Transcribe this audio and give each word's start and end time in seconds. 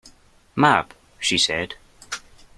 Mab, 0.55 0.95
she 1.19 1.37
said. 1.37 1.75